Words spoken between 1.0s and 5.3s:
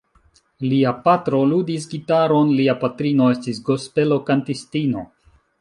patro ludis gitaron, lia patrino estis gospelo-kantistino.